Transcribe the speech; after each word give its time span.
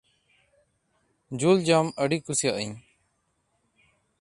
ᱡᱩᱞ 1.39 1.59
ᱡᱚᱢ 1.67 1.87
ᱟᱹᱰᱤ 2.05 2.17
ᱠᱩᱥᱤᱭᱟᱜᱟᱹᱧ᱾ 2.25 2.73